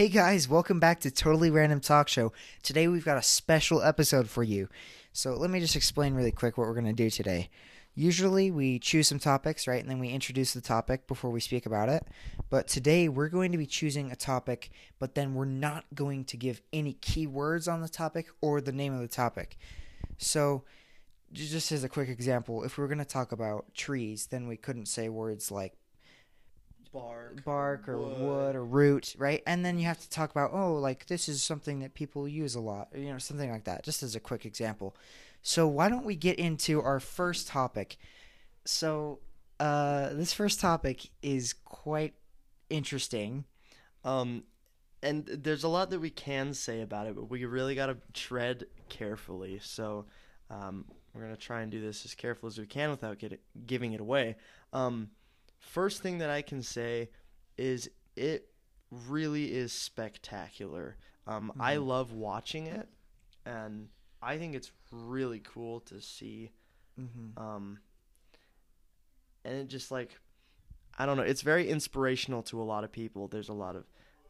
[0.00, 2.32] Hey guys, welcome back to Totally Random Talk Show.
[2.62, 4.70] Today we've got a special episode for you.
[5.12, 7.50] So let me just explain really quick what we're going to do today.
[7.94, 11.66] Usually we choose some topics, right, and then we introduce the topic before we speak
[11.66, 12.06] about it.
[12.48, 16.36] But today we're going to be choosing a topic, but then we're not going to
[16.36, 19.58] give any keywords on the topic or the name of the topic.
[20.18, 20.64] So
[21.32, 24.56] just as a quick example, if we were going to talk about trees, then we
[24.56, 25.74] couldn't say words like
[26.92, 28.20] bark, bark or wood.
[28.20, 28.56] wood.
[28.56, 29.42] or root, right?
[29.46, 32.54] And then you have to talk about, oh, like this is something that people use
[32.54, 34.96] a lot, you know, something like that, just as a quick example.
[35.42, 37.96] So why don't we get into our first topic?
[38.64, 39.20] So
[39.58, 42.14] uh, this first topic is quite
[42.68, 43.44] interesting.
[44.04, 44.44] Um,
[45.02, 47.96] and there's a lot that we can say about it, but we really got to
[48.12, 49.58] tread carefully.
[49.62, 50.06] So,
[50.50, 53.92] um, we're gonna try and do this as careful as we can without get giving
[53.94, 54.36] it away.
[54.72, 55.10] Um,
[55.58, 57.10] first thing that I can say
[57.56, 58.48] is it
[58.90, 60.96] really is spectacular.
[61.26, 61.86] Um, I Mhm.
[61.86, 62.88] love watching it,
[63.44, 63.88] and
[64.22, 66.50] I think it's really cool to see.
[67.00, 67.42] Mm-hmm.
[67.42, 67.78] um
[69.44, 70.18] and it just like
[70.98, 73.84] i don't know it's very inspirational to a lot of people there's a lot of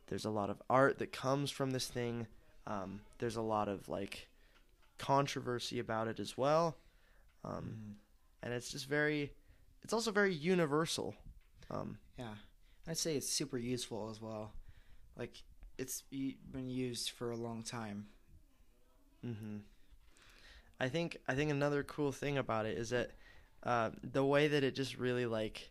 [0.07, 2.27] there's a lot of art that comes from this thing
[2.67, 4.29] um there's a lot of like
[4.99, 6.77] controversy about it as well
[7.45, 7.97] um
[8.43, 9.33] and it's just very
[9.83, 11.15] it's also very universal
[11.71, 12.35] um Yeah,
[12.87, 14.53] I'd say it's super useful as well.
[15.17, 15.43] Like
[15.79, 18.07] it's been used for a long time.
[19.23, 19.59] hmm
[20.81, 23.11] I think I think another cool thing about it is that
[23.63, 25.71] uh, the way that it just really like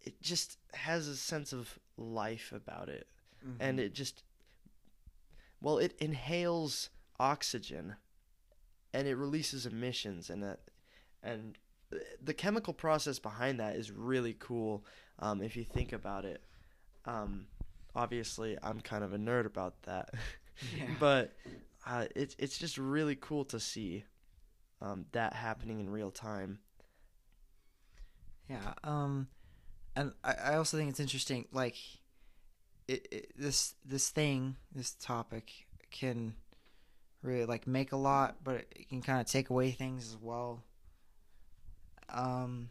[0.00, 3.08] it just has a sense of life about it,
[3.60, 4.22] and it just
[5.60, 7.96] well it inhales oxygen,
[8.94, 10.60] and it releases emissions, and that
[11.22, 11.58] and
[12.22, 14.84] the chemical process behind that is really cool
[15.18, 16.42] um, if you think about it.
[17.06, 17.46] Um,
[17.96, 20.10] obviously, I'm kind of a nerd about that.
[20.76, 20.86] Yeah.
[20.98, 21.36] but
[21.88, 24.04] uh, it's it's just really cool to see
[24.82, 26.58] um, that happening in real time.
[28.48, 28.74] Yeah.
[28.84, 29.28] Um,
[29.96, 31.46] and I, I also think it's interesting.
[31.50, 31.76] Like,
[32.86, 35.50] it, it this this thing, this topic
[35.90, 36.34] can
[37.22, 40.62] really like make a lot, but it can kind of take away things as well.
[42.10, 42.70] Um.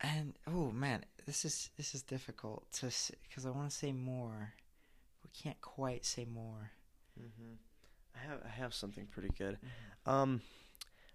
[0.00, 2.90] And oh man, this is this is difficult to
[3.28, 4.54] because I want to say more.
[5.22, 6.72] We can't quite say more.
[7.18, 7.54] Mm-hmm.
[8.14, 9.58] I have I have something pretty good.
[10.06, 10.42] Um,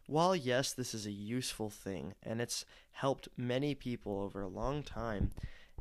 [0.08, 4.84] while yes, this is a useful thing and it's helped many people over a long
[4.84, 5.32] time,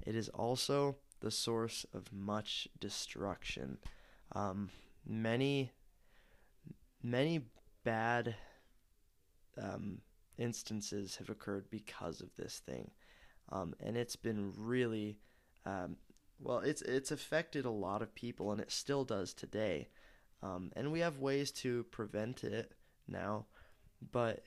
[0.05, 3.79] it is also the source of much destruction.
[4.33, 4.71] Um,
[5.07, 5.71] many
[7.03, 7.43] many
[7.85, 8.35] bad
[9.61, 9.99] um,
[10.39, 12.91] instances have occurred because of this thing,
[13.51, 15.19] um, and it's been really
[15.65, 15.97] um,
[16.41, 16.59] well.
[16.59, 19.89] It's it's affected a lot of people, and it still does today.
[20.43, 22.73] Um, and we have ways to prevent it
[23.09, 23.47] now,
[24.13, 24.45] but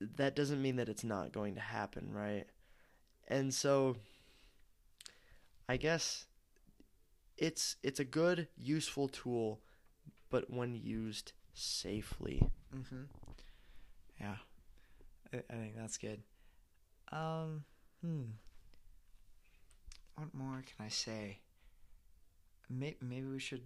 [0.00, 2.46] that doesn't mean that it's not going to happen, right?
[3.28, 3.96] And so,
[5.68, 6.26] I guess
[7.36, 9.60] it's it's a good, useful tool,
[10.30, 12.42] but when used safely.
[12.74, 13.02] Mm-hmm.
[14.20, 14.36] Yeah,
[15.32, 16.22] I, I think that's good.
[17.12, 17.64] Um,
[18.04, 18.22] hmm.
[20.16, 21.38] What more can I say?
[22.68, 23.62] Maybe, maybe we should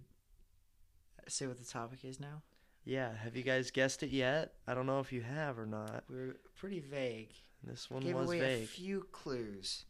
[1.27, 2.41] say what the topic is now.
[2.83, 4.53] Yeah, have you guys guessed it yet?
[4.67, 6.03] I don't know if you have or not.
[6.09, 7.31] We are pretty vague.
[7.63, 8.63] This one Gave was away vague.
[8.63, 9.85] a few clues.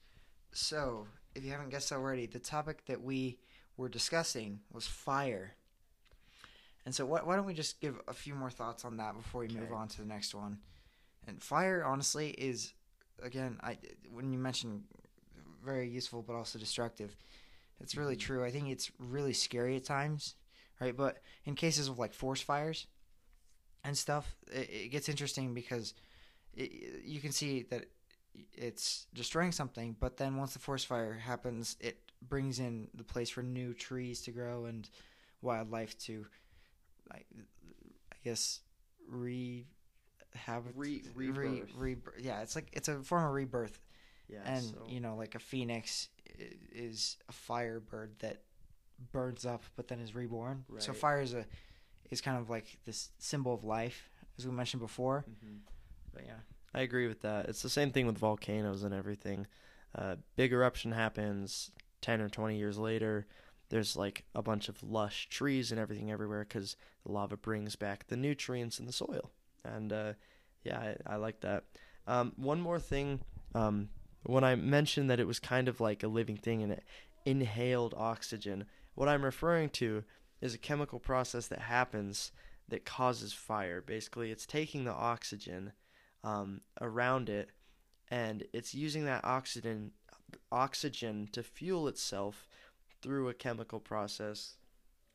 [0.53, 3.37] So, if you haven't guessed already, the topic that we
[3.75, 5.55] were discussing was fire.
[6.85, 9.41] And so, why, why don't we just give a few more thoughts on that before
[9.41, 10.59] we move on to the next one?
[11.27, 12.73] And fire, honestly, is
[13.21, 13.77] again, I
[14.11, 14.83] when you mention
[15.63, 17.15] very useful but also destructive,
[17.81, 18.33] it's really mm-hmm.
[18.33, 18.45] true.
[18.45, 20.35] I think it's really scary at times,
[20.79, 20.95] right?
[20.95, 22.87] But in cases of like forest fires
[23.83, 25.93] and stuff, it, it gets interesting because
[26.53, 27.85] it, you can see that
[28.53, 33.29] it's destroying something, but then once the forest fire happens, it brings in the place
[33.29, 34.89] for new trees to grow and
[35.41, 36.25] wildlife to,
[37.13, 37.25] like,
[38.11, 38.59] I guess,
[39.07, 39.65] re
[40.33, 41.69] have Re- re, rebirth.
[41.77, 43.79] re, yeah, it's like it's a form of rebirth,
[44.27, 46.09] Yeah, and so- you know, like a phoenix
[46.73, 48.41] is a firebird that
[49.11, 50.65] burns up but then is reborn.
[50.79, 51.45] So fire is a
[52.11, 55.25] is kind of like this symbol of life, as we mentioned before.
[55.29, 55.59] Mhm.
[56.13, 56.39] But yeah.
[56.73, 57.47] I agree with that.
[57.47, 59.47] It's the same thing with volcanoes and everything.
[59.95, 61.71] Uh, big eruption happens
[62.01, 63.25] 10 or 20 years later,
[63.69, 68.07] there's like a bunch of lush trees and everything everywhere because the lava brings back
[68.07, 69.31] the nutrients in the soil.
[69.63, 70.13] And uh,
[70.63, 70.77] yeah,
[71.07, 71.63] I, I like that.
[72.07, 73.21] Um, one more thing.
[73.55, 73.89] Um,
[74.23, 76.83] when I mentioned that it was kind of like a living thing and it
[77.25, 78.65] inhaled oxygen,
[78.95, 80.03] what I'm referring to
[80.41, 82.31] is a chemical process that happens
[82.67, 83.81] that causes fire.
[83.81, 85.73] Basically, it's taking the oxygen
[86.23, 87.49] um, around it
[88.09, 89.91] and it's using that oxygen
[90.51, 92.47] oxygen to fuel itself
[93.01, 94.57] through a chemical process.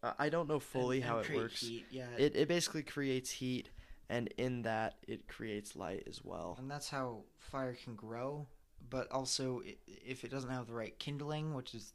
[0.03, 1.61] Uh, I don't know fully And- how and it works.
[1.61, 3.71] heat, Yeah, It it basically creates heat,
[4.09, 6.57] and in that it creates light as well.
[6.59, 8.47] and that's how fire can grow.
[8.89, 11.93] But also, if it doesn't have the right kindling, which is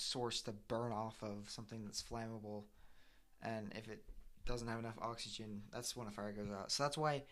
[0.00, 2.64] source to burn off of something that's flammable,
[3.42, 4.02] and if it
[4.46, 6.72] doesn't have enough oxygen, that's when a fire goes out.
[6.72, 7.22] So that's why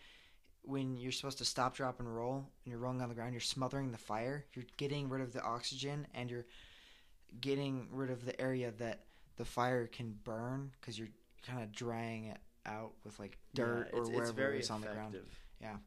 [0.63, 3.41] when you're supposed to stop, drop, and roll, and you're rolling on the ground, you're
[3.41, 4.45] smothering the fire.
[4.53, 6.45] You're getting rid of the oxygen, and you're
[7.41, 9.05] getting rid of the area that
[9.37, 11.09] the fire can burn because you're
[11.45, 14.87] kind of drying it out with like dirt Yeah, or wherever it's it's on the
[14.87, 15.17] ground.
[15.61, 15.77] Yeah.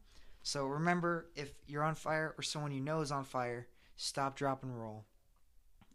[0.41, 4.63] So remember, if you're on fire or someone you know is on fire, stop, drop,
[4.63, 5.05] and roll.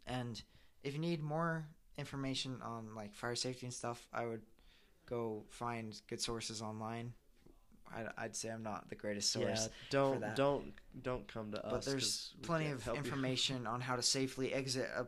[0.07, 0.41] And
[0.83, 1.65] if you need more
[1.97, 4.41] information on like fire safety and stuff, I would
[5.05, 7.13] go find good sources online.
[7.95, 10.35] I'd, I'd say I'm not the greatest source, Yeah, don't that.
[10.35, 11.71] don't don't come to us.
[11.71, 13.03] but there's plenty of help you.
[13.03, 15.07] information on how to safely exit a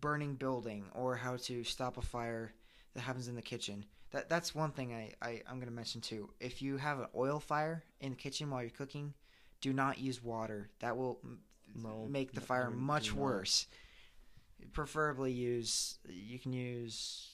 [0.00, 2.52] burning building or how to stop a fire
[2.94, 3.84] that happens in the kitchen.
[4.10, 6.30] That that's one thing I, I I'm gonna mention too.
[6.40, 9.14] If you have an oil fire in the kitchen while you're cooking,
[9.60, 10.68] do not use water.
[10.80, 11.20] That will
[11.76, 13.66] No, make the fire much worse.
[13.70, 13.76] not.
[14.72, 17.30] Preferably use you can use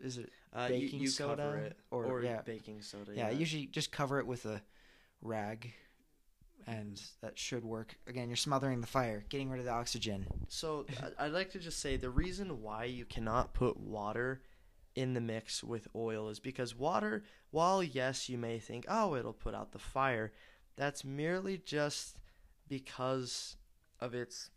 [0.00, 2.42] is it Uh, you- baking you, soda cover it or- or, yeah.
[2.42, 3.12] baking soda.
[3.14, 4.62] yeah, usually just cover it with a
[5.22, 5.72] rag
[6.66, 7.96] and that should work.
[8.06, 10.46] Again, you're smothering the fire, getting rid of the oxygen.
[10.48, 10.86] So
[11.18, 14.42] I'd like to just say the reason why you cannot put water
[14.94, 19.32] in the mix with oil is because water, while yes, you may think, oh, it'll
[19.32, 20.32] put out the fire,
[20.76, 22.16] that's merely just
[22.68, 23.56] because
[24.00, 24.50] of its.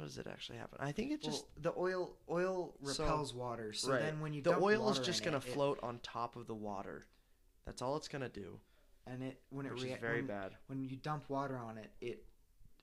[0.00, 0.78] How does it actually happen?
[0.80, 3.72] I think it just well, the oil oil So- repels water.
[3.74, 4.00] So right.
[4.00, 6.54] then when you the oil is just gonna it, it- float on top of the
[6.54, 7.06] water.
[7.66, 8.58] That's all it's gonna do,
[9.06, 10.56] and it when it which rea- very when, bad.
[10.68, 12.24] when you dump water on it, it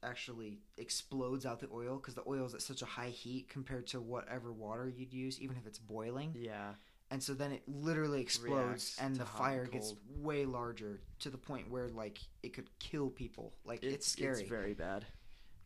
[0.04, 3.88] actually explodes out the oil because the oil is at such a high heat compared
[3.88, 6.34] to whatever water you'd use, even if it's boiling.
[6.38, 6.76] Yeah,
[7.10, 11.32] And so then it literally explodes, Reacts and the fire and gets way larger to
[11.32, 13.56] the point where like it could kill people.
[13.66, 14.42] Like it- it's scary.
[14.42, 15.08] It's very bad.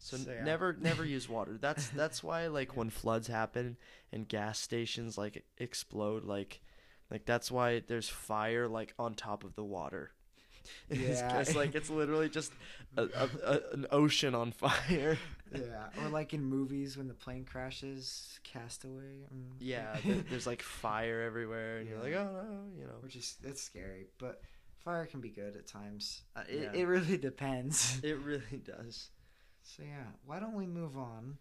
[0.03, 0.43] So, So, yeah.
[0.43, 1.57] never never use water.
[1.61, 3.77] That's that's why like when floods happen
[4.11, 6.61] and gas stations like explode like
[7.11, 10.11] like that's why there's fire like on top of the water.
[10.89, 11.39] It's Yeah.
[11.43, 12.51] just like it's literally just
[12.97, 15.17] a, a, a, an ocean on fire.
[15.55, 19.25] yeah, or like in movies when the plane crashes, Castaway.
[19.33, 19.53] mm.
[19.59, 22.97] Yeah, there- there's like fire everywhere, and you're like, oh no, you know.
[23.01, 24.07] which is that's scary.
[24.19, 24.41] But
[24.85, 26.21] fire can be good at times.
[26.35, 26.81] Uh, it Yeah.
[26.81, 27.99] it really depends.
[28.03, 29.09] It really does.
[29.63, 31.37] So yeah, why don't we move on?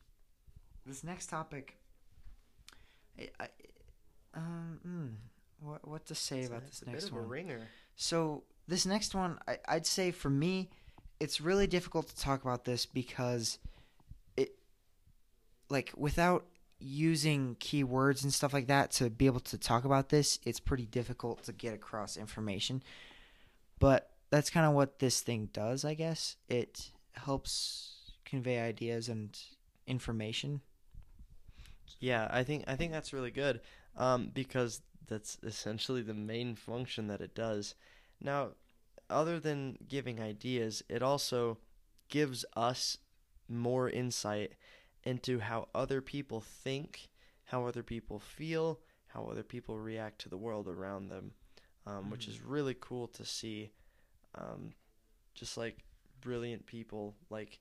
[0.87, 1.77] This next topic.
[3.19, 3.49] I, I
[4.35, 5.11] um mm,
[5.67, 7.25] what what to say It's about a- this next one?
[7.25, 7.69] a ringer.
[7.97, 10.71] So this next one, I, I'd say for me,
[11.19, 13.59] it's really difficult to talk about this because
[14.37, 14.55] it,
[15.69, 16.47] like, without
[16.79, 20.87] using keywords and stuff like that to be able to talk about this, it's pretty
[20.87, 22.83] difficult to get across information.
[23.81, 26.37] But that's kind of what this thing does, I guess.
[26.49, 28.00] It helps
[28.31, 29.37] convey ideas and
[29.87, 30.61] information.
[31.99, 33.61] Yeah, I think I think that's really good,
[33.97, 37.75] um, because that's essentially the main function that it does.
[38.21, 38.51] Now,
[39.11, 41.59] other than giving ideas, it also
[42.09, 42.97] gives us
[43.49, 44.53] more insight
[45.03, 47.09] into how other people think,
[47.47, 51.33] how other people feel, how other people react to the world around them,
[51.87, 53.73] um, which is really cool to see.
[54.37, 54.75] Um,
[55.35, 55.79] just like
[56.21, 57.59] brilliant people, like,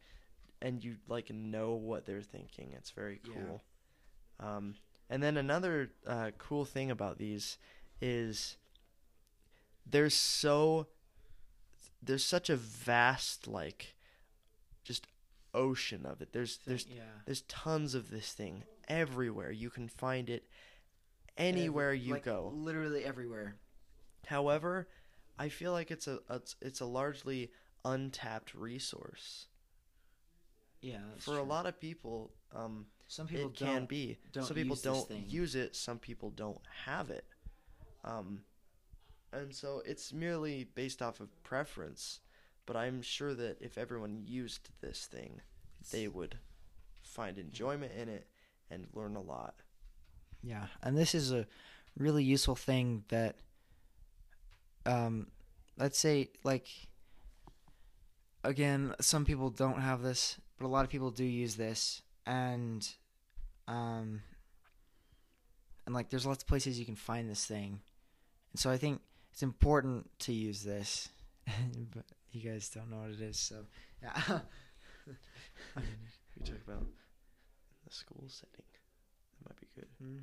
[0.61, 2.73] and you like know what they're thinking.
[2.73, 3.33] It's very Yeah.
[3.33, 3.63] cool.
[4.39, 4.75] Um,
[5.09, 7.57] and then another uh, cool thing about these
[8.01, 8.57] is
[9.85, 10.87] there's so
[12.01, 13.95] there's such a vast like
[14.83, 15.07] just
[15.53, 16.31] ocean of it.
[16.31, 17.01] There's there's yeah.
[17.25, 19.51] there's tons of this thing everywhere.
[19.51, 20.45] You can find it
[21.37, 22.51] anywhere you like, go.
[22.53, 23.55] Literally everywhere.
[24.27, 24.87] However,
[25.37, 27.51] I feel like it's a it's, it's a largely
[27.83, 29.47] untapped resource
[30.81, 30.99] Yeah.
[31.17, 32.31] for a lot of people.
[32.55, 34.17] Um, Some people it can be.
[34.31, 35.75] don't some people use don't use it.
[35.75, 37.25] Some people don't have it.
[38.03, 38.41] Um,
[39.33, 42.21] and so it's merely based off of preference.
[42.65, 45.41] But I'm sure that if everyone used this thing,
[45.91, 46.37] they would
[47.01, 48.27] find enjoyment in it
[48.69, 49.55] and learn a lot.
[50.43, 51.47] Yeah, and this is a
[51.97, 53.35] really useful thing that,
[54.85, 55.27] um,
[55.77, 56.67] let's say like.
[58.41, 62.87] Again, some people don't have this, but a lot of people do use this, and,
[63.67, 64.21] um,
[65.85, 67.79] and like there's lots of places you can find this thing,
[68.51, 69.01] and so I think
[69.31, 71.09] it's important to use this,
[71.95, 73.65] but you guys don't know what it is, so
[74.03, 74.39] yeah.
[76.39, 76.85] We talk about
[77.85, 78.63] the school setting.
[79.43, 79.87] That might be good.
[80.01, 80.21] Mm.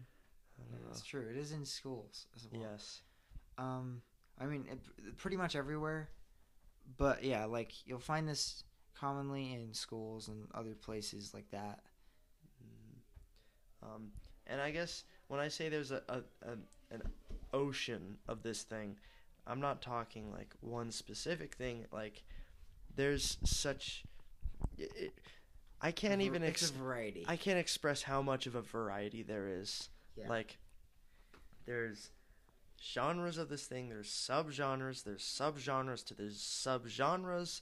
[0.59, 0.91] I don't.
[0.91, 1.27] It's true.
[1.31, 2.63] It is in schools as well.
[2.71, 3.03] Yes.
[3.59, 4.01] Um,
[4.41, 6.09] I mean, it, pretty much everywhere.
[6.97, 8.65] But yeah, like you'll find this
[8.99, 11.81] commonly in schools and other places like that.
[13.83, 14.09] Um,
[14.47, 16.57] and I guess when I say there's a, a, a
[16.91, 17.03] an
[17.53, 18.97] ocean of this thing,
[19.47, 21.87] I'm not talking like one specific thing.
[21.93, 22.23] Like
[22.95, 24.05] there's such.
[24.79, 25.13] It,
[25.81, 26.43] I can't even.
[26.43, 27.25] It's Ex- a variety.
[27.29, 29.91] I can't express how much of a variety there is.
[30.17, 30.29] Yeah.
[30.29, 30.57] Like,
[31.67, 32.11] there's
[32.83, 33.89] genres of this thing.
[33.89, 35.05] There's subgenres.
[35.05, 37.61] There's subgenres to there's subgenres.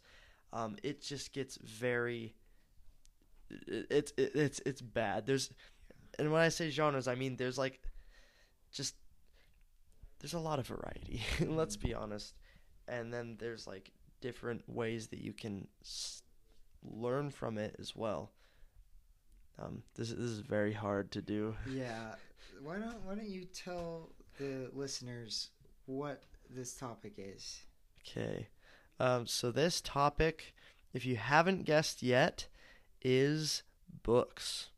[0.55, 2.37] Um, it just gets very.
[3.51, 5.27] It, it's it, it's it's bad.
[5.27, 5.51] There's,
[6.19, 7.81] and when I say genres, I mean there's like,
[8.73, 8.97] just.
[10.21, 11.23] There's a lot of variety.
[11.41, 12.35] Let's be honest,
[12.89, 16.23] and then there's like different ways that you can s-
[16.83, 18.33] learn from it as well.
[19.59, 21.57] Um, this this is very hard to do.
[21.71, 22.17] yeah.
[22.63, 25.51] Why don't Why don't you tell the listeners
[25.87, 27.63] what this topic is?
[28.01, 28.49] Okay.
[29.01, 30.55] Um, so this topic,
[30.93, 32.47] if you haven't guessed yet,
[33.03, 33.63] is
[34.03, 34.69] books.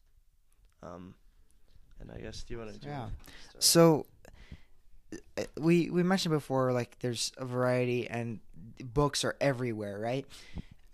[0.82, 1.14] Um,
[2.00, 2.88] and I guess do you want to do?
[2.88, 3.08] Yeah.
[3.58, 4.06] So
[5.36, 8.40] uh, we we mentioned before like there's a variety and
[8.82, 10.26] books are everywhere, right?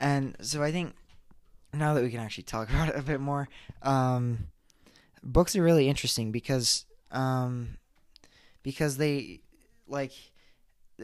[0.01, 0.95] And so I think
[1.73, 3.49] now that we can actually talk about it a bit more,
[3.83, 4.49] um,
[5.23, 7.79] books are really interesting because um,
[8.63, 9.41] because they
[9.87, 10.13] like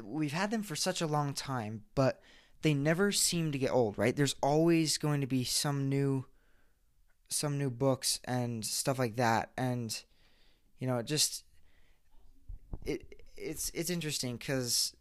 [0.04, 2.20] we've had them for such a long time, but
[2.62, 4.14] they never seem to get old, right?
[4.14, 6.26] There's always going to be some new
[7.30, 10.02] some new books and stuff like that and
[10.78, 11.44] you know, it just
[12.84, 14.94] it it's it's interesting because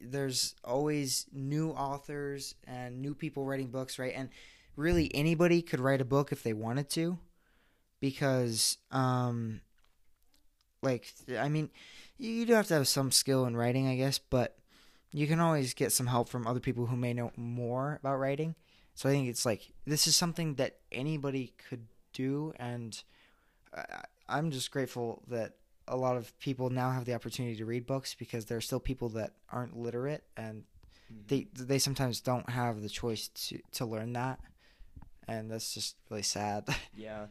[0.00, 4.12] there's always new authors and new people writing books, right?
[4.14, 4.30] And
[4.76, 7.18] really anybody could write a book if they wanted to,
[8.00, 9.60] because um,
[10.82, 11.70] like I mean,
[12.18, 14.56] you, you do have to have some skill in writing, I guess, but
[15.12, 18.54] you can always get some help from other people who may know more about writing.
[18.94, 23.00] So I think it's like this is something that anybody could do, and
[23.74, 25.54] I, I'm just grateful that
[25.88, 28.78] a lot of people now have the opportunity to read books because there are still
[28.80, 30.64] people that aren't literate and
[31.12, 31.26] Mhm.
[31.26, 34.38] they they sometimes don't have the choice to to learn that
[35.26, 37.26] and that's just really sad Yeah.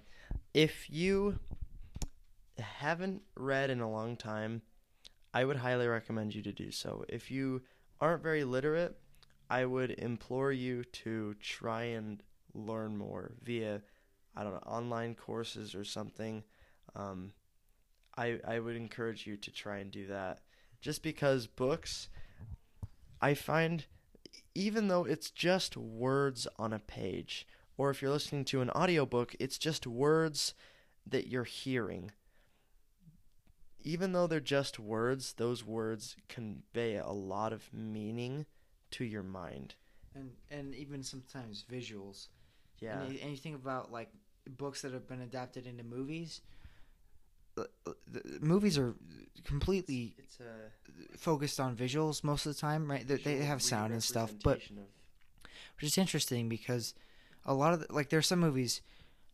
[0.53, 1.39] If you
[2.59, 4.61] haven't read in a long time,
[5.33, 7.05] I would highly recommend you to do so.
[7.07, 7.61] If you
[8.01, 8.97] aren't very literate,
[9.49, 12.21] I would implore you to try and
[12.53, 13.81] learn more via,
[14.35, 16.43] I don't know, online courses or something.
[16.95, 17.33] Um,
[18.17, 20.39] I I would encourage you to try and do that,
[20.81, 22.09] just because books,
[23.21, 23.85] I find,
[24.55, 27.47] even though it's just words on a page,
[27.77, 30.53] or if you're listening to an audiobook, it's just words
[31.05, 32.11] that you're hearing.
[33.83, 38.45] Even though they're just words, those words convey a lot of meaning
[38.91, 39.75] to your mind.
[40.15, 42.27] and and even sometimes visuals
[42.79, 43.01] Yeah.
[43.03, 44.09] and, you, and you think about like
[44.57, 46.41] books that have been adapted into movies
[47.57, 48.95] uh, uh, the movies are
[49.43, 50.71] completely It's a
[51.17, 54.57] focused on visuals most of the time right they, they have sound and stuff but
[54.57, 54.71] of-
[55.75, 56.95] which is interesting because
[57.45, 58.81] a lot of the, like there are some movies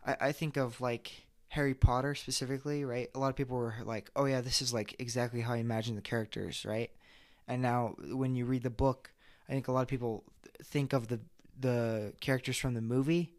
[0.06, 3.10] I, I think of like Harry Potter specifically, right?
[3.16, 5.96] A lot of people were like, "Oh yeah, this is like exactly how I imagine
[5.96, 6.92] the characters," right?
[7.48, 9.12] And now when you read the book,
[9.48, 10.24] I think a lot of people
[10.64, 11.20] think of the
[11.60, 13.34] the characters from the movie,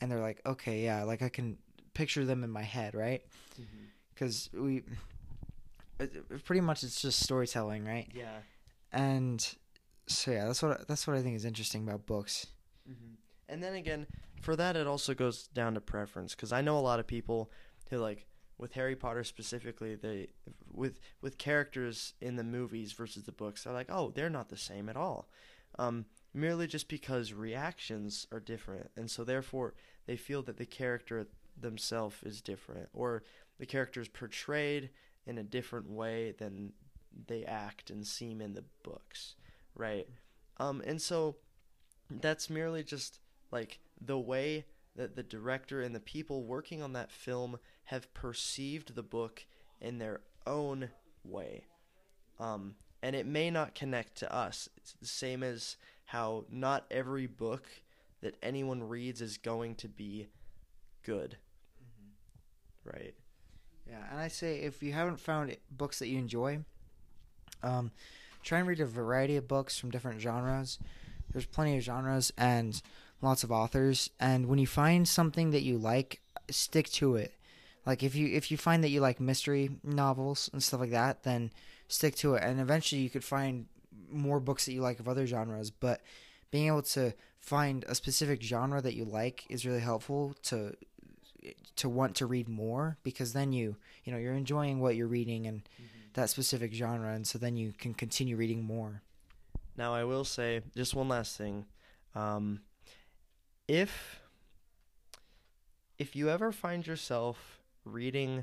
[0.00, 1.58] and they're like, "Okay, yeah, like I can
[1.94, 3.22] picture them in my head," right?
[4.14, 4.84] Because we
[5.98, 8.08] it- it- pretty much it's just storytelling, right?
[8.14, 8.38] Yeah.
[8.92, 9.54] And
[10.06, 12.46] so yeah, that's what that's what I think is interesting about books.
[12.86, 13.14] hmm
[13.50, 14.06] And then again,
[14.40, 17.50] for that, it also goes down to preference because I know a lot of people
[17.90, 18.26] who like
[18.56, 20.28] with Harry Potter specifically, they
[20.72, 24.56] with with characters in the movies versus the books, they're like, oh, they're not the
[24.56, 25.28] same at all,
[25.78, 26.04] um,
[26.34, 29.74] merely just because reactions are different, and so therefore
[30.06, 31.26] they feel that the character
[31.58, 33.22] themselves is different, or
[33.58, 34.90] the character is portrayed
[35.26, 36.72] in a different way than
[37.26, 39.34] they act and seem in the books,
[39.74, 40.06] right?
[40.58, 41.36] Um, and so
[42.10, 44.64] that's merely just like the way
[44.96, 49.44] that the director and the people working on that film have perceived the book
[49.80, 50.90] in their own
[51.24, 51.64] way.
[52.38, 54.68] Um, and it may not connect to us.
[54.76, 55.76] It's the same as
[56.06, 57.66] how not every book
[58.20, 60.28] that anyone reads is going to be
[61.04, 61.36] good.
[62.84, 63.14] Right.
[63.88, 66.60] Yeah, and I say if you haven't found books that you enjoy,
[67.62, 67.90] um,
[68.42, 70.78] try and read a variety of books from different genres.
[71.32, 72.80] There's plenty of genres and
[73.22, 77.34] lots of authors, and when you find something that you like, stick to it.
[77.86, 81.22] Like if you if you find that you like mystery novels and stuff like that,
[81.22, 81.50] then
[81.88, 83.66] stick to it, and eventually you could find
[84.10, 85.70] more books that you like of other genres.
[85.70, 86.00] But
[86.50, 90.76] being able to find a specific genre that you like is really helpful to
[91.76, 95.46] to want to read more because then you you know you're enjoying what you're reading
[95.46, 95.62] and
[96.12, 99.00] that specific genre and so then you can continue reading more
[99.76, 101.64] Now, I will say just one last thing.
[102.14, 102.60] Um,
[103.70, 104.20] if
[105.96, 108.42] if you ever find yourself reading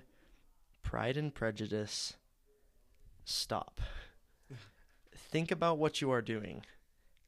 [0.83, 2.13] Pride and Prejudice,
[3.25, 3.81] stop.
[5.13, 6.61] Think about what you are doing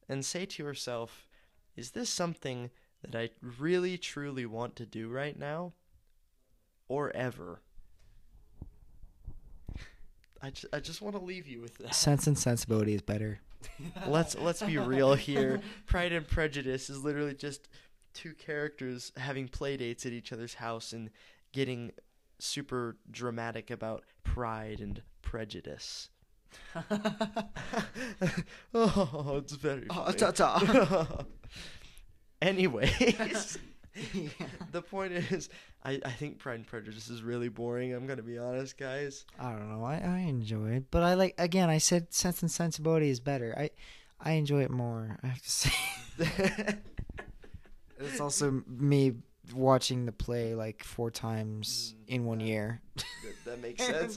[0.08, 1.28] and say to yourself,
[1.76, 2.70] is this something
[3.02, 5.74] that I really truly want to do right now
[6.88, 7.60] or ever?
[10.42, 11.94] I, ju- I just want to leave you with that.
[11.94, 13.40] sense and sensibility is better
[14.06, 15.60] let's let's be real here.
[15.86, 17.68] Pride and Prejudice is literally just
[18.14, 21.10] two characters having play dates at each other's house and
[21.52, 21.92] getting
[22.38, 26.08] super dramatic about pride and prejudice.
[28.74, 31.16] oh, it's very Oh, ta-ta.
[32.42, 33.58] Anyways,
[34.72, 35.48] the point is,
[35.84, 37.92] I, I think Pride and Prejudice is really boring.
[37.92, 39.26] I'm gonna be honest, guys.
[39.38, 42.50] i don't know I, I enjoy it but i like again i said sense and
[42.50, 43.70] sensibility is better i
[44.20, 45.72] i enjoy it more i have to say
[48.00, 49.14] it's also me
[49.54, 52.46] watching the play like four times Mm, in one yeah.
[52.46, 53.04] year that,
[53.44, 54.16] that makes sense.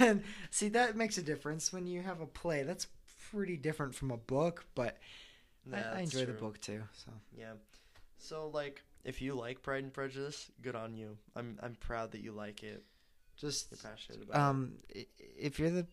[0.00, 2.86] and see that makes a difference when you have a play that's
[3.30, 4.98] pretty different from a book but
[5.72, 7.52] I- Nah, I, enjoy the book too so Yeah.
[8.18, 11.16] So like if you like Pride and Prejudice, good on you.
[11.36, 12.82] I'm I'm proud that you like it.
[13.36, 15.06] just You're passionate about um i-
[15.38, 15.86] if you're the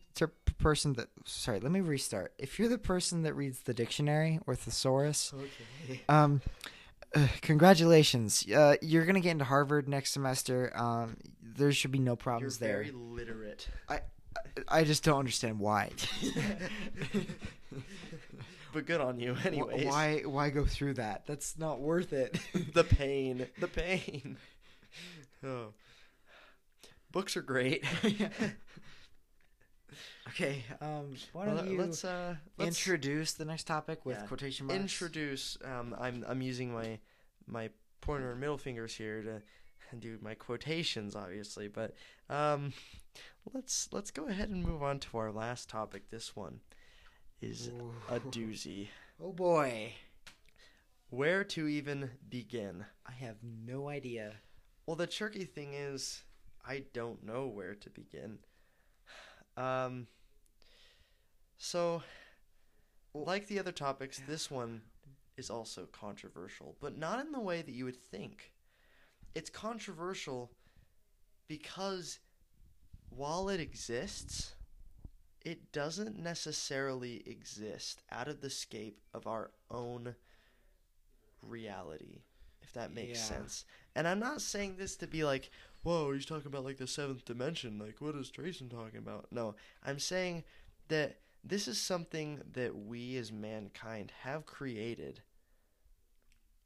[0.58, 4.56] person that sorry let me restart if you're the person that reads the dictionary or
[4.56, 5.34] thesaurus.
[5.86, 6.02] Okay.
[6.10, 6.42] um
[7.16, 12.16] uh, congratulations uh, you're gonna get into harvard next semester um there should be no
[12.16, 13.68] problems You're there very literate.
[13.88, 14.02] i
[14.68, 15.90] I just don't understand why
[18.74, 19.86] but good on you anyways.
[19.86, 22.40] why why go through that that's not worth it
[22.74, 23.48] the pain.
[23.60, 24.38] The pain.
[25.42, 25.68] Oh.
[27.14, 27.86] Books are great.
[30.28, 34.26] Okay um why don't you let's uh let's introduce the next topic with Yeah.
[34.28, 34.82] quotation marks?
[34.82, 37.00] Introduce um I'm I'm using my
[37.48, 37.70] my
[38.02, 39.42] pointer and middle fingers here to
[40.00, 41.96] do my quotations obviously but
[42.30, 42.74] um
[43.54, 46.10] let's let's go ahead and move on to our last topic.
[46.10, 46.60] This one
[47.42, 47.72] is
[48.10, 48.88] a doozy.
[49.22, 49.92] Oh boy.
[51.10, 52.86] Where to even begin?
[53.06, 54.36] I have no idea.
[54.86, 56.24] Well the tricky thing is
[56.66, 58.38] i don't know where to begin
[59.60, 60.08] um
[61.58, 62.02] so
[63.14, 64.82] like the other topics this one
[65.38, 68.52] is also controversial but not in the way that you would think.
[69.36, 70.52] It's controversial
[71.48, 72.20] because
[73.10, 74.54] while it exists
[75.44, 80.16] it doesn't necessarily exist out of the scape of our own
[81.42, 82.22] reality
[82.62, 83.26] if that makes Yeah.
[83.26, 83.66] sense.
[83.96, 85.50] And i'm not saying this to be like
[85.84, 87.80] whoa he's talking about like the seventh dimension.
[87.80, 89.28] Like what is Trayson talking about?
[89.32, 90.44] No i'm saying
[90.88, 95.22] that this is something that we as mankind have created.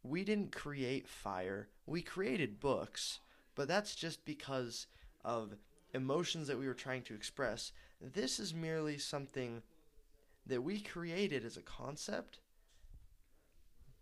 [0.02, 1.70] We didn't create fire.
[1.86, 3.20] We created books
[3.56, 4.88] but that's just because
[5.24, 5.56] of
[5.94, 7.72] emotions that we were trying to express.
[8.02, 9.62] This is merely something
[10.48, 12.40] that we created as a concept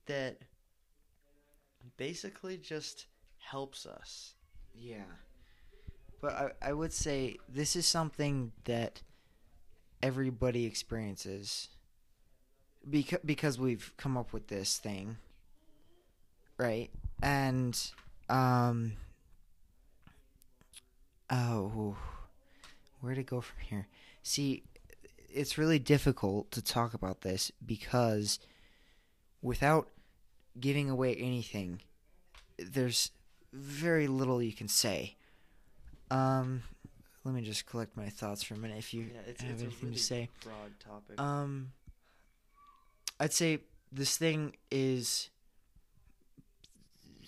[0.05, 0.37] that
[1.97, 3.05] basically just
[3.37, 4.33] helps us.
[4.73, 5.03] Yeah.
[6.21, 9.01] But I, I would say this is something that
[10.03, 11.69] everybody experiences
[12.89, 15.17] because because we've come up with this thing.
[16.57, 16.91] Right?
[17.21, 17.79] And
[18.29, 18.93] um
[21.29, 21.97] oh
[23.01, 23.87] where to go from here?
[24.23, 24.63] See,
[25.33, 28.39] it's really difficult to talk about this because
[29.41, 29.89] without
[30.59, 31.81] giving away anything,
[32.57, 33.11] there's
[33.53, 35.15] very little you can say.
[36.09, 36.63] Um,
[37.23, 38.77] let me just collect my thoughts for a minute.
[38.77, 41.19] If you Yeah, it's, have it's a anything really to say, broad topic.
[41.19, 41.71] um,
[43.19, 43.59] I'd say
[43.91, 45.29] this thing is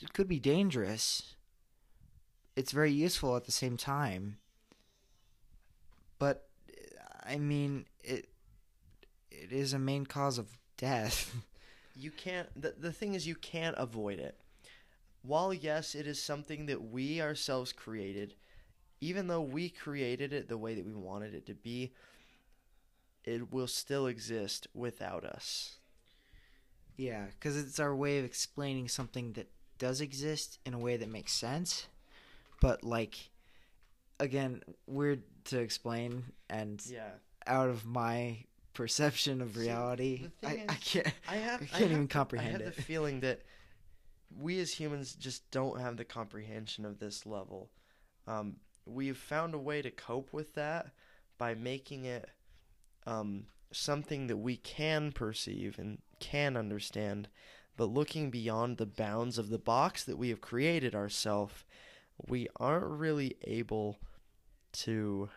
[0.02, 1.36] it could be dangerous.
[2.56, 4.38] it's very useful at the same time.
[6.20, 6.48] But
[7.26, 8.28] I mean, it
[9.32, 11.34] it is a main cause of death.
[11.96, 14.38] you can't the, the thing is you can't avoid it.
[15.22, 18.36] While yes it is something that we ourselves created
[19.02, 21.94] even though we created it the way that we wanted it to be
[23.24, 25.78] it will still exist without us.
[26.98, 31.10] Yeah, because it's our way of explaining something that does exist in a way that
[31.10, 31.88] makes sense,
[32.62, 33.32] but like,
[34.20, 37.12] again, weird to explain and yeah.
[37.48, 41.14] out of my perception of reality, the I, thing I can't.
[41.30, 42.76] I have I I can't have even comprehend I have it.
[42.76, 43.42] the feeling that
[44.36, 47.70] we as humans just don't have the comprehension of this level.
[48.28, 50.88] Um, we've found a way to cope with that
[51.38, 52.30] by making it
[53.06, 57.28] um, something that we can perceive and can understand,
[57.76, 61.66] but looking beyond the bounds of the box that we have created ourselves,
[62.28, 63.98] we aren't really able
[64.72, 65.30] to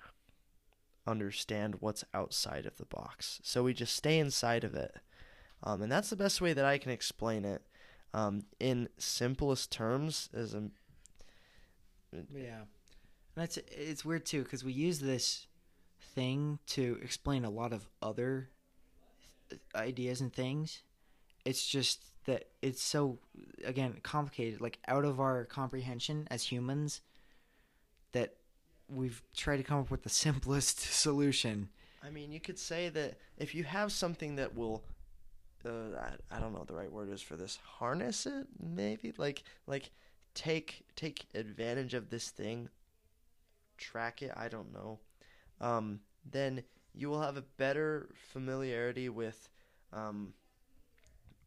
[1.06, 3.40] understand what's outside of the box.
[3.42, 4.96] So we just stay inside of it.
[5.62, 7.62] Um, and that's the best way that I can explain it.
[8.14, 10.70] Um, in simplest terms, as a
[12.34, 12.66] Yeah, and
[13.34, 15.46] that's it's weird too because we use this
[16.14, 18.48] thing to explain a lot of other
[19.74, 20.82] ideas and things.
[21.44, 23.18] It's just that it's so
[23.64, 27.02] again complicated, like out of our comprehension as humans,
[28.12, 28.36] that
[28.88, 31.68] we've tried to come up with the simplest solution.
[32.02, 34.84] I mean, you could say that if you have something that will,
[35.64, 39.12] uh, I, I don't know what the right word is for this, harness it, maybe
[39.16, 39.90] like like
[40.34, 42.68] take take advantage of this thing,
[43.76, 44.32] track it.
[44.36, 45.00] I don't know.
[45.60, 46.62] Um, then
[46.94, 49.48] you will have a better familiarity with,
[49.92, 50.32] um,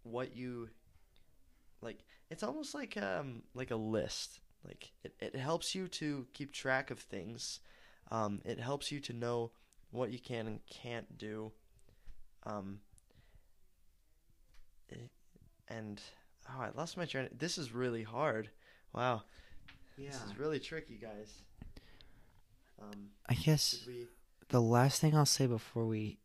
[0.03, 0.69] what you,
[1.81, 1.99] like.
[2.29, 4.39] It's almost like um like a list.
[4.65, 7.59] Like it, it helps you to keep track of things.
[8.11, 9.51] Um, it helps you to know
[9.91, 11.51] what you can and can't do.
[12.45, 12.79] Um,
[14.89, 15.11] it-
[15.67, 16.01] and
[16.49, 17.29] oh, I lost my train.
[17.37, 18.49] This is really hard.
[18.93, 19.23] Wow,
[19.97, 21.41] Yeah, this is really tricky, guys.
[22.81, 24.07] Um, I guess we?
[24.49, 26.17] the last thing I'll say before we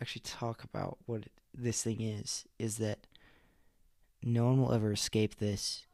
[0.00, 3.06] actually talk about what this thing is is that
[4.22, 5.84] no one will ever escape this,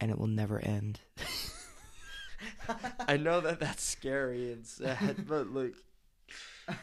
[0.00, 1.00] and it will never end.
[3.08, 5.74] I know that that's scary and sad, but like,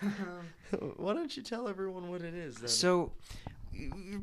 [0.97, 2.67] why don't you tell everyone what it is then?
[2.67, 3.11] So,
[3.71, 4.21] you're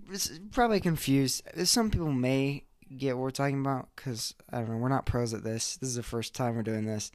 [0.51, 1.43] probably confused.
[1.65, 2.65] Some people may
[2.97, 4.77] get what we're talking about because I don't know.
[4.77, 5.77] We're not pros at this.
[5.77, 7.13] This is the first time we're doing this,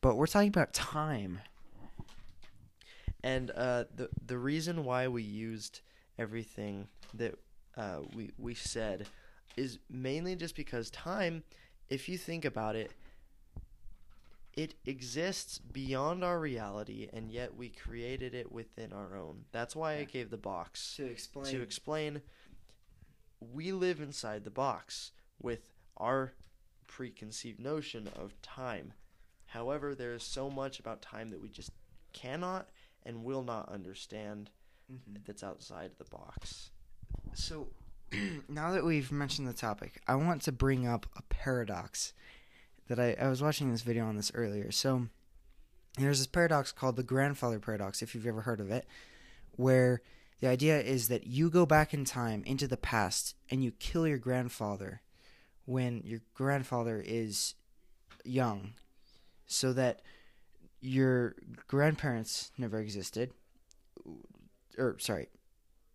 [0.00, 1.40] but we're talking about time.
[3.24, 5.80] And uh, the the reason why we used
[6.18, 7.34] everything that
[7.76, 9.06] uh, we we said
[9.56, 11.42] is mainly just because time,
[11.88, 12.92] if you think about it,
[14.54, 19.44] it exists beyond our reality, and yet we created it within our own.
[19.52, 22.22] That's why I gave the box To explain, to explain.
[23.40, 26.32] We live inside the box with our
[26.86, 28.94] preconceived notion of time.
[29.46, 31.70] However, there is so much about time that we just
[32.12, 32.68] cannot
[33.04, 34.50] and will not understand
[34.90, 35.24] Mhm.
[35.24, 36.70] that's outside the box.
[37.34, 37.68] So,
[38.48, 42.12] now that we've mentioned the topic, I want to bring up a paradox
[42.88, 44.70] that I, I was watching this video on this earlier.
[44.70, 45.08] So,
[45.98, 48.86] there's this paradox called the grandfather paradox, if you've ever heard of it,
[49.52, 50.02] where
[50.40, 54.06] the idea is that you go back in time into the past and you kill
[54.06, 55.00] your grandfather
[55.64, 57.54] when your grandfather is
[58.24, 58.74] young,
[59.46, 60.02] so that
[60.80, 61.34] your
[61.66, 63.30] grandparents never existed.
[64.78, 65.28] Or, sorry,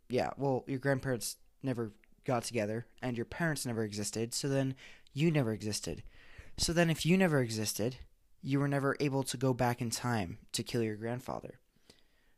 [0.09, 1.91] yeah, well, your grandparents never
[2.25, 4.75] got together and your parents never existed, so then
[5.13, 6.03] you never existed.
[6.57, 7.97] So then, if you never existed,
[8.41, 11.59] you were never able to go back in time to kill your grandfather.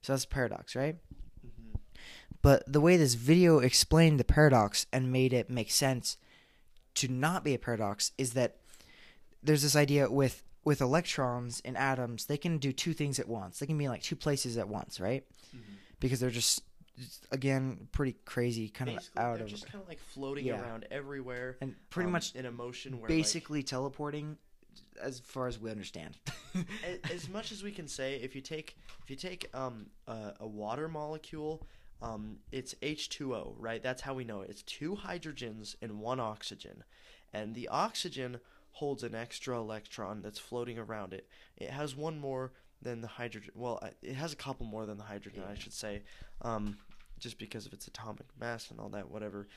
[0.02, 0.98] So that's a paradox, right?
[1.46, 1.78] Mm-hmm.
[2.42, 6.18] But the way this video explained the paradox and made it make sense
[6.96, 8.58] to not be a paradox is that
[9.42, 13.60] there's this idea with with electrons and atoms, they can do two things at once.
[13.60, 15.26] They can be in like two places at once, right?
[15.50, 15.74] Mm-hmm.
[16.00, 16.64] Because they're just
[17.00, 20.46] just, again pretty crazy kind Basically, of out they're of just kind of like floating
[20.46, 20.62] Yeah.
[20.62, 24.38] around everywhere, and pretty um, much in a motion where basically teleporting
[25.02, 26.18] as far as we understand.
[27.12, 30.48] as much as we can say, if you take if you take um a, a
[30.48, 31.66] water molecule,
[32.02, 33.82] um it's H two O, right?
[33.82, 34.50] That's how we know it.
[34.50, 36.84] It's two hydrogens and one oxygen,
[37.34, 38.40] and the oxygen
[38.78, 41.28] holds an extra electron that's floating around it.
[41.58, 42.54] It has one more
[42.84, 43.52] than the hydrogen.
[43.56, 46.04] Well, it has a couple more than the hydrogen, I should say,
[46.42, 46.78] um,
[47.20, 49.48] just because of its atomic mass and all that, whatever.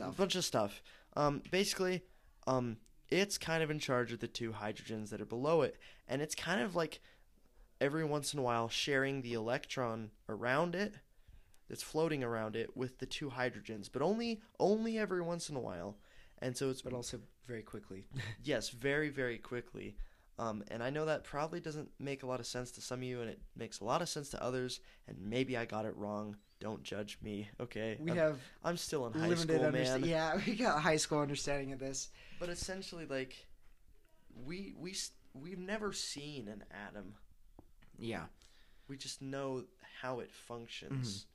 [0.00, 0.82] A bunch of stuff.
[1.16, 2.02] Um, basically,
[2.46, 2.78] um,
[3.10, 5.76] it's kind of in charge of the two hydrogens that are below it,
[6.08, 7.00] and it's kind of like
[7.80, 10.94] every once in a while sharing the electron around it
[11.68, 15.60] that's floating around it with the two hydrogens, but only only every once in a
[15.60, 15.96] while.
[16.40, 18.06] And so it's but also very quickly.
[18.42, 19.96] yes, very very quickly.
[20.38, 23.04] Um, and I know that probably doesn't make a lot of sense to some of
[23.04, 24.80] you, and it makes a lot of sense to others.
[25.08, 26.36] And maybe I got it wrong.
[26.60, 27.96] Don't judge me, okay?
[28.00, 30.04] We I'm, have I'm still in high school, understa- man.
[30.08, 32.08] Yeah, we got a high school understanding of this.
[32.38, 33.46] But essentially, like,
[34.46, 34.94] we we
[35.34, 37.14] we've never seen an atom.
[37.98, 38.24] Yeah.
[38.88, 39.64] We just know
[40.00, 41.26] how it functions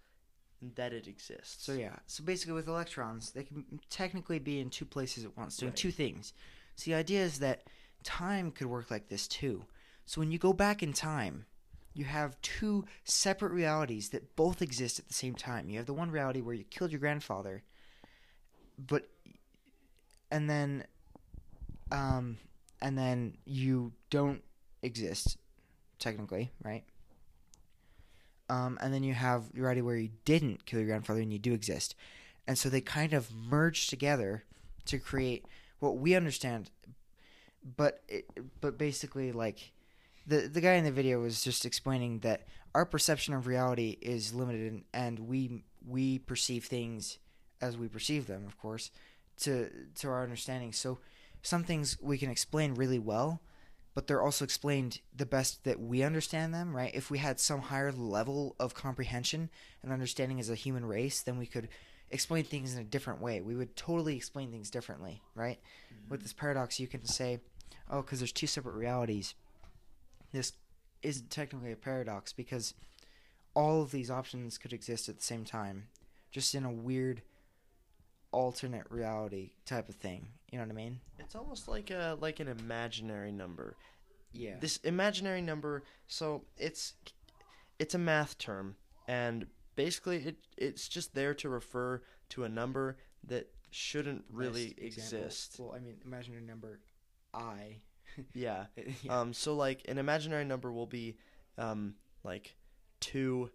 [0.62, 1.66] and that it exists.
[1.66, 1.96] So yeah.
[2.08, 5.76] So basically, with electrons, they can technically be in two places at once, doing Right.
[5.78, 6.34] two things.
[6.76, 7.64] So the idea is that
[8.04, 9.66] time could work like this too.
[10.06, 11.46] So when you go back in time,
[11.94, 15.70] you have two separate realities that both exist at the same time.
[15.70, 17.64] You have the one reality where you killed your grandfather,
[18.78, 19.10] but
[20.32, 20.86] and then
[21.92, 22.38] um
[22.82, 24.42] and then you don't
[24.82, 25.38] exist
[26.00, 26.84] technically, right?
[28.50, 31.40] Um, and then you have your reality where you didn't kill your grandfather and you
[31.40, 31.96] do exist.
[32.48, 34.44] And so they kind of merge together
[34.86, 35.46] to create
[35.80, 36.70] what we understand.
[37.78, 38.26] But it,
[38.60, 39.72] but basically, like
[40.26, 44.34] the the guy in the video was just explaining that our perception of reality is
[44.34, 47.20] limited, and, and we we perceive things
[47.62, 48.92] as we perceive them, of course,
[49.42, 50.74] to to our understanding.
[50.74, 51.00] So
[51.42, 53.42] some things we can explain really well,
[53.94, 56.92] but they're also explained the best that we understand them, right?
[56.94, 59.50] If we had some higher level of comprehension
[59.84, 61.70] and understanding as a human race, then we could
[62.12, 63.42] explain things in a different way.
[63.42, 65.60] We would totally explain things differently, right?
[65.94, 66.12] Mm-hmm.
[66.12, 67.40] With this paradox, you can say,
[67.92, 69.36] oh, because there's two separate realities.
[70.32, 70.54] This
[71.04, 72.74] isn't technically a paradox because
[73.54, 75.88] all of these options could exist at the same time,
[76.32, 77.22] just in a weird
[78.32, 80.28] alternate reality type of thing.
[80.52, 81.00] You know what I mean?
[81.20, 83.76] It's almost like a like an imaginary number.
[84.34, 84.56] Yeah.
[84.60, 86.94] This imaginary number, so it's
[87.80, 88.76] it's a math term,
[89.08, 95.58] and basically it it's just there to refer to a number that shouldn't really exist.
[95.60, 96.80] Well, I mean, imaginary number
[97.34, 97.82] I.
[98.34, 98.66] Yeah.
[99.04, 99.20] yeah.
[99.20, 99.34] Um.
[99.34, 101.18] So like an imaginary number will be,
[101.58, 102.56] um, like
[103.00, 103.50] two,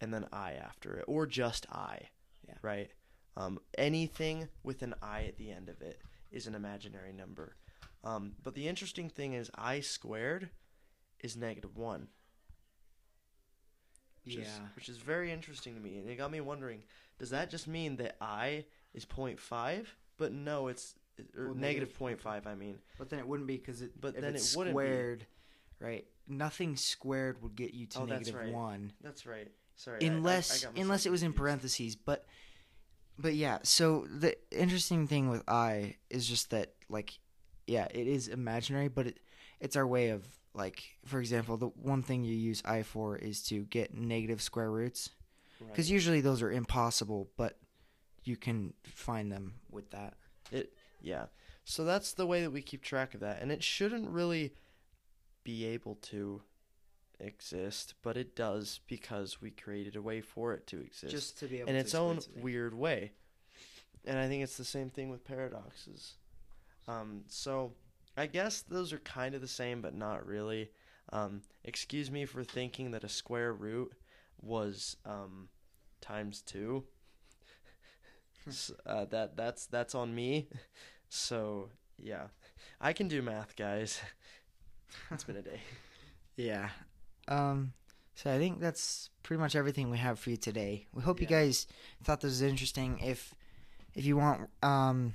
[0.00, 2.00] and then I after it, or just I.
[2.46, 2.54] Yeah.
[2.62, 2.90] Right.
[3.36, 3.58] Um.
[3.76, 7.56] Anything with an I at the end of it is an imaginary number.
[8.04, 8.32] Um.
[8.42, 10.50] But the interesting thing is I squared
[11.20, 12.08] is negative one.
[14.24, 14.42] Which yeah.
[14.42, 16.82] Is, which is very interesting to me, and it got me wondering:
[17.18, 19.86] Does that just mean that I is 0.5?
[20.18, 20.94] But no, it's
[21.36, 22.46] or Well, negative negative 0.5.
[22.46, 24.00] I mean, But then it wouldn't be because it.
[24.00, 24.82] But then it's it wouldn't be.
[24.82, 25.26] squared,
[25.80, 26.06] right?
[26.28, 28.52] Nothing squared would get you to Oh, that's right.
[28.52, 29.50] one, that's right.
[29.76, 29.98] Sorry.
[30.02, 31.96] I- I- I unless unless it was in parentheses.
[31.96, 32.26] But
[33.18, 33.58] but yeah.
[33.62, 37.18] So the interesting thing with I is just that like,
[37.66, 39.20] yeah, it is imaginary, but it
[39.60, 43.42] it's our way of like, for example, the one thing you use I for is
[43.48, 45.10] to get negative square roots.
[45.58, 45.94] because Right.
[45.94, 47.58] usually those are impossible, but
[48.24, 50.14] you can find them with that.
[51.06, 51.26] Yeah.
[51.64, 53.40] So that's the way that we keep track of that.
[53.40, 54.54] And it shouldn't really
[55.44, 56.42] be able to
[57.20, 61.46] exist, but it does because we created a way for it to exist Just to
[61.46, 63.12] be able in its own weird way.
[64.04, 66.14] And I think it's the same thing with paradoxes.
[66.88, 67.72] Um, so
[68.16, 70.70] I guess those are kind of the same, but not really.
[71.12, 73.92] Um, excuse me for thinking that a square root
[74.40, 75.48] was um,
[76.00, 76.84] times two.
[78.86, 80.46] Uh, that that's that's on me.
[81.08, 82.28] So yeah,
[82.80, 84.00] I can do math, guys.
[85.10, 85.60] it's been a day.
[86.38, 86.68] Yeah.
[87.28, 87.72] Um.
[88.14, 90.86] So I think that's pretty much everything we have for you today.
[90.92, 91.66] We hope you guys
[92.04, 92.98] thought this was interesting.
[93.02, 93.34] If
[93.94, 95.14] if you want, um,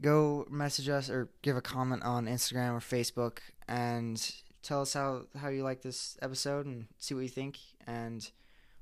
[0.00, 5.22] go message us or give a comment on Instagram or Facebook and tell us how
[5.36, 7.58] how you like this episode and see what you think.
[7.84, 8.30] And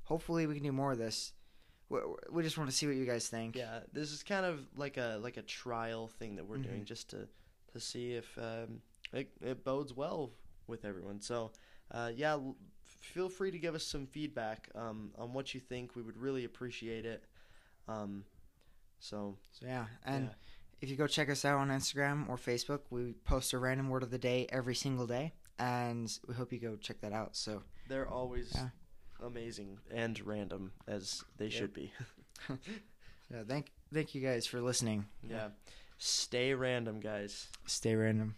[0.03, 1.33] hopefully we can do more of this.
[1.91, 1.99] We,
[2.31, 3.55] we just want to see what you guys think.
[3.55, 6.63] Yeah, this is kind of like a like a trial thing that we're Mhm.
[6.63, 7.27] doing just to
[7.73, 8.81] to see if um,
[9.13, 10.31] it it bodes well
[10.67, 11.19] with everyone.
[11.21, 11.51] So
[11.91, 15.95] uh, yeah, l- feel free to give us some feedback um, on what you think.
[15.95, 17.23] We would really appreciate it.
[17.87, 18.23] Um,
[18.99, 20.33] so So yeah, and yeah.
[20.81, 24.03] if you go check us out on Instagram or Facebook, we post a random word
[24.03, 27.35] of the day every single day, and we hope you go check that out.
[27.35, 28.69] So they're always Yeah.
[29.21, 31.53] Amazing and random as they Yep.
[31.53, 31.91] should be.
[32.49, 35.05] yeah, thank thank you guys for listening.
[35.27, 35.49] yeah,
[35.97, 37.47] stay random, guys.
[37.67, 38.35] Stay random.